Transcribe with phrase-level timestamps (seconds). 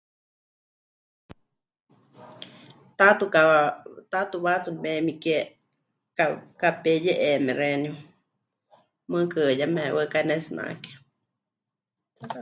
[2.99, 3.41] Tatu ka..
[4.11, 5.39] taatu waatsu nepemikie,
[6.17, 6.25] ka...
[6.61, 7.93] kapé ye'eéme xeeníu,
[9.09, 10.91] mɨɨkɨ yeme waɨká pɨnetsinake.